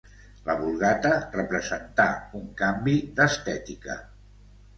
La 0.45 0.53
Vulgata 0.61 1.11
representà 1.35 2.07
un 2.41 2.49
canvi 2.63 2.97
d’estètica. 3.21 4.01